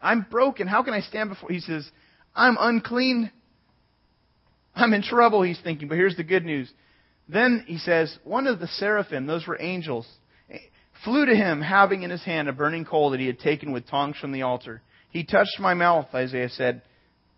[0.00, 0.66] I'm broken.
[0.66, 1.50] How can I stand before?
[1.50, 1.88] He says,
[2.34, 3.30] I'm unclean.
[4.74, 5.88] I'm in trouble, he's thinking.
[5.88, 6.70] But here's the good news.
[7.28, 10.06] Then he says, one of the seraphim, those were angels,
[11.04, 13.88] flew to him, having in his hand a burning coal that he had taken with
[13.88, 14.82] tongs from the altar.
[15.10, 16.82] He touched my mouth, Isaiah said,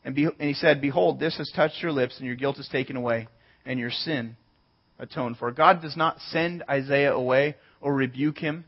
[0.08, 2.66] and, be, and he said, Behold, this has touched your lips, and your guilt is
[2.72, 3.28] taken away,
[3.66, 4.38] and your sin
[4.98, 5.52] atoned for.
[5.52, 8.64] God does not send Isaiah away or rebuke him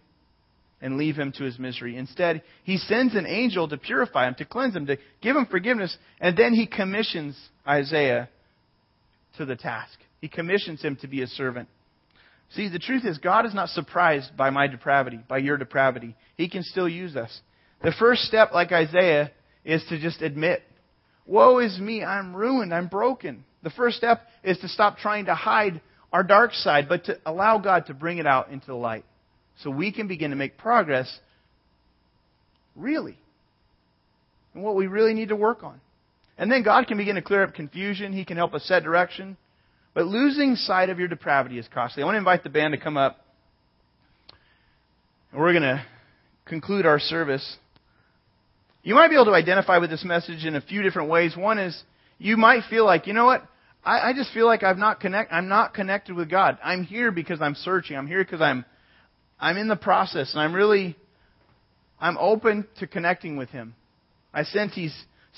[0.83, 1.96] and leave him to his misery.
[1.96, 5.96] Instead, he sends an angel to purify him, to cleanse him, to give him forgiveness,
[6.20, 8.29] and then he commissions Isaiah
[9.38, 9.98] to the task.
[10.20, 11.70] He commissions him to be a servant.
[12.50, 16.16] See, the truth is, God is not surprised by my depravity, by your depravity.
[16.37, 17.40] He can still use us.
[17.83, 19.31] The first step, like Isaiah,
[19.64, 20.62] is to just admit,
[21.31, 23.45] Woe is me, I'm ruined, I'm broken.
[23.62, 25.81] The first step is to stop trying to hide
[26.12, 29.05] our dark side, but to allow God to bring it out into the light
[29.62, 31.21] so we can begin to make progress
[32.75, 33.16] really
[34.55, 35.81] and what we really need to work on.
[36.37, 38.12] And then God can begin to clear up confusion.
[38.12, 39.37] He can help us set direction.
[39.95, 42.03] But losing sight of your depravity is costly.
[42.03, 43.25] I want to invite the band to come up.
[45.33, 45.87] We're going to
[46.47, 47.57] conclude our service.
[48.83, 51.37] You might be able to identify with this message in a few different ways.
[51.37, 51.81] One is
[52.19, 53.47] you might feel like, you know what?
[53.85, 56.59] I, I just feel like I've not connect, I'm not connected with God.
[56.62, 57.97] I'm here because I'm searching.
[57.97, 58.64] I'm here because I'm,
[59.38, 60.97] I'm in the process, and I'm really,
[61.99, 63.75] I'm open to connecting with Him.
[64.33, 64.95] I sense He's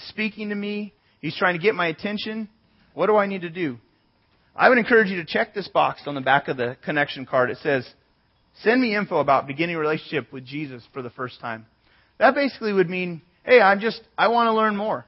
[0.09, 0.93] speaking to me.
[1.21, 2.49] He's trying to get my attention.
[2.95, 3.79] What do I need to do?
[4.55, 7.51] I would encourage you to check this box on the back of the connection card.
[7.51, 7.89] It says,
[8.63, 11.67] "Send me info about beginning a relationship with Jesus for the first time."
[12.19, 15.07] That basically would mean, "Hey, I'm just, I want to learn more.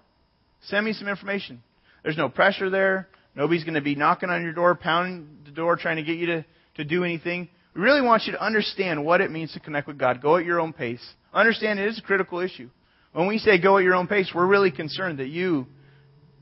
[0.62, 1.62] Send me some information."
[2.03, 3.09] There's no pressure there.
[3.35, 6.27] Nobody's going to be knocking on your door, pounding the door, trying to get you
[6.27, 6.44] to,
[6.77, 7.49] to do anything.
[7.75, 10.23] We really want you to understand what it means to connect with God.
[10.23, 11.05] Go at your own pace.
[11.33, 12.68] Understand it is a critical issue.
[13.12, 15.66] When we say go at your own pace, we're really concerned that you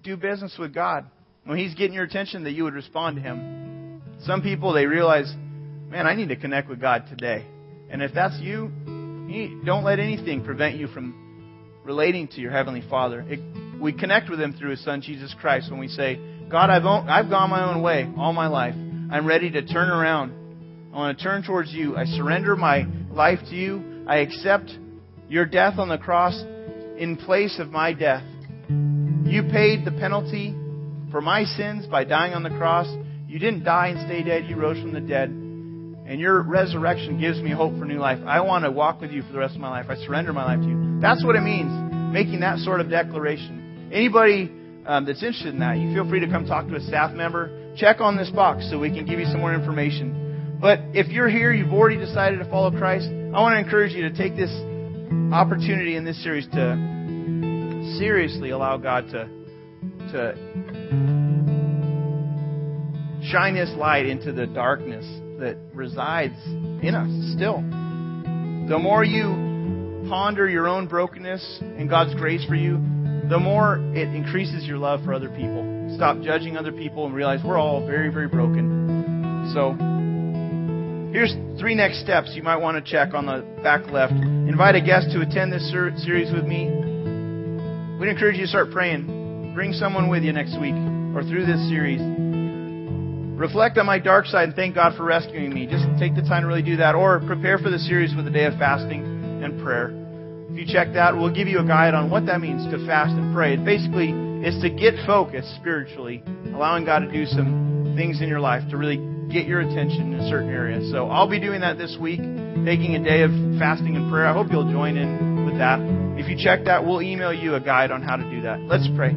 [0.03, 1.07] do business with God.
[1.45, 4.03] When He's getting your attention, that you would respond to Him.
[4.25, 5.33] Some people, they realize,
[5.89, 7.47] man, I need to connect with God today.
[7.89, 8.71] And if that's you,
[9.65, 11.32] don't let anything prevent you from
[11.85, 13.25] relating to your Heavenly Father.
[13.29, 16.85] It, we connect with Him through His Son, Jesus Christ, when we say, God, I've,
[16.85, 18.75] I've gone my own way all my life.
[18.75, 20.33] I'm ready to turn around.
[20.93, 21.97] I want to turn towards you.
[21.97, 24.05] I surrender my life to you.
[24.07, 24.71] I accept
[25.29, 26.39] your death on the cross
[26.99, 28.25] in place of my death.
[28.69, 30.55] You paid the penalty
[31.11, 32.87] for my sins by dying on the cross.
[33.27, 34.47] You didn't die and stay dead.
[34.47, 35.31] You rose from the dead.
[36.13, 38.19] And your resurrection gives me hope for new life.
[38.27, 39.87] I want to walk with you for the rest of my life.
[39.89, 41.01] I surrender my life to you.
[41.01, 41.73] That's what it means,
[42.13, 43.89] making that sort of declaration.
[43.91, 44.53] Anybody
[44.85, 47.73] um, that's interested in that, you feel free to come talk to a staff member.
[47.79, 50.59] Check on this box so we can give you some more information.
[50.61, 54.03] But if you're here, you've already decided to follow Christ, I want to encourage you
[54.03, 54.53] to take this
[55.33, 59.31] opportunity in this series to seriously allow God to,
[60.13, 60.35] to
[63.33, 65.07] shine His light into the darkness
[65.43, 67.57] that resides in us still.
[68.71, 72.75] The more you ponder your own brokenness and God's grace for you,
[73.29, 75.95] the more it increases your love for other people.
[75.97, 79.51] Stop judging other people and realize we're all very, very broken.
[79.53, 79.75] So,
[81.13, 84.13] here's three next steps you might want to check on the back left.
[84.13, 86.71] Invite a guest to attend this ser- series with me.
[87.99, 89.55] We'd encourage you to start praying.
[89.57, 90.75] Bring someone with you next week
[91.17, 92.22] or through this series.
[93.37, 95.67] Reflect on my dark side and thank God for rescuing me.
[95.67, 96.95] Just take the time to really do that.
[96.95, 99.03] Or prepare for the series with a day of fasting
[99.43, 99.91] and prayer.
[100.51, 103.13] If you check that, we'll give you a guide on what that means to fast
[103.13, 103.55] and pray.
[103.55, 104.11] It basically
[104.45, 106.23] is to get focused spiritually,
[106.55, 108.99] allowing God to do some things in your life to really
[109.33, 110.79] get your attention in a certain area.
[110.91, 112.21] So I'll be doing that this week,
[112.65, 114.27] taking a day of fasting and prayer.
[114.27, 115.81] I hope you'll join in with that.
[116.21, 118.61] If you check that, we'll email you a guide on how to do that.
[118.61, 119.17] Let's pray.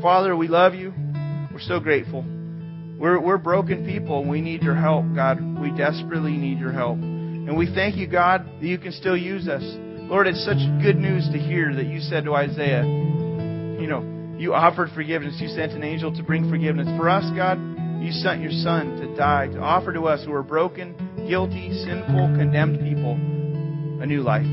[0.00, 0.94] Father, we love you.
[1.52, 2.24] We're so grateful.
[3.00, 5.40] We're, we're broken people we need your help, God.
[5.58, 6.98] We desperately need your help.
[6.98, 9.62] And we thank you, God, that you can still use us.
[9.64, 14.52] Lord, it's such good news to hear that you said to Isaiah, you know, you
[14.52, 15.38] offered forgiveness.
[15.40, 16.88] You sent an angel to bring forgiveness.
[16.98, 17.58] For us, God,
[18.02, 20.92] you sent your Son to die, to offer to us who are broken,
[21.26, 23.14] guilty, sinful, condemned people
[24.02, 24.44] a new life.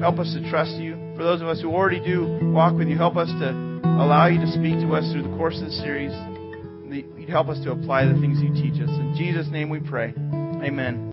[0.00, 0.96] Help us to trust you.
[1.16, 3.50] For those of us who already do walk with you, help us to
[3.84, 6.33] allow you to speak to us through the course of the series.
[7.24, 8.90] You'd help us to apply the things you teach us.
[8.90, 10.12] In Jesus' name we pray.
[10.62, 11.10] Amen.